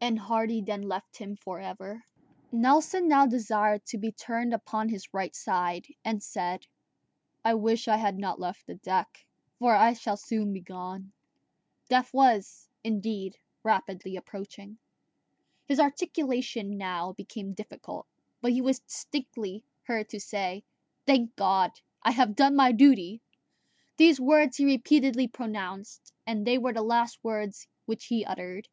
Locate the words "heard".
19.88-20.08